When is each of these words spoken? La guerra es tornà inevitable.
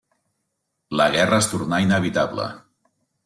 La 1.01 1.05
guerra 1.17 1.39
es 1.45 1.49
tornà 1.53 1.83
inevitable. 1.85 2.51